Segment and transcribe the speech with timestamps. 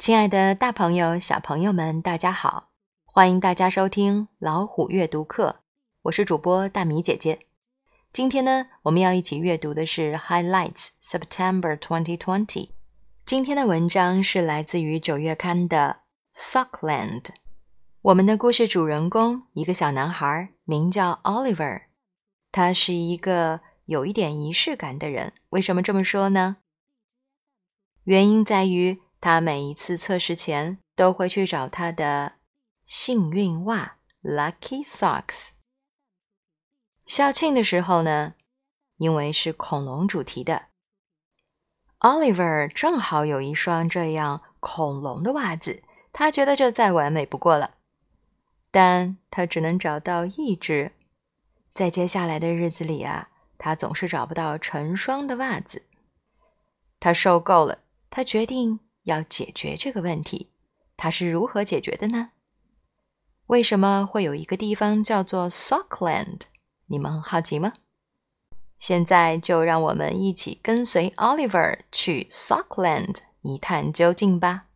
[0.00, 2.70] 亲爱的，大朋友、小朋友们，大家好！
[3.04, 5.56] 欢迎大家收听老虎阅读课，
[6.04, 7.40] 我是主播大米姐姐。
[8.10, 12.16] 今天呢，我们要一起阅读的是《Highlights September 2020》。
[13.26, 15.98] 今天的文章是来自于九月刊的
[16.40, 17.20] 《Sockland》。
[18.00, 21.82] 我们的故事主人公一个小男孩，名叫 Oliver。
[22.50, 25.34] 他是一个有一点仪式感的人。
[25.50, 26.56] 为什么这么说呢？
[28.04, 29.02] 原因在于。
[29.20, 32.36] 他每一次测试前都会去找他的
[32.86, 35.50] 幸运袜 （Lucky Socks）。
[37.04, 38.34] 校庆的时候呢，
[38.96, 40.66] 因为是恐龙主题的
[41.98, 45.82] ，Oliver 正好有一双这样恐龙的袜子，
[46.12, 47.74] 他觉得这再完美不过了。
[48.70, 50.92] 但他只能找到一只，
[51.74, 55.84] 在接下来的日子里啊，他总是找不到成双的袜子。
[56.98, 58.80] 他受够了，他决定。
[59.10, 60.50] 要解决这个问题，
[60.96, 62.30] 它是如何解决的呢？
[63.46, 66.42] 为什么会有一个地方叫做 Sockland？
[66.86, 67.72] 你们好奇吗？
[68.78, 74.69] 现在就让我们一起跟随 Oliver 去 Sockland 一探究竟吧。